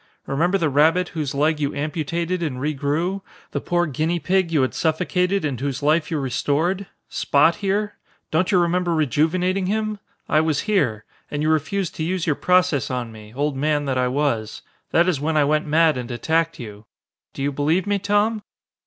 [0.25, 3.21] Remember the rabbit whose leg you amputated and re grew?
[3.51, 6.87] The poor guinea pig you had suffocated and whose life you restored?
[7.07, 7.97] Spot here?
[8.31, 9.99] Don't you remember rejuvenating him?
[10.27, 11.05] I was here.
[11.29, 14.63] And you refused to use your process on me, old man that I was.
[14.89, 16.87] Then is when I went mad and attacked you.
[17.35, 18.41] Do you believe me, Tom?"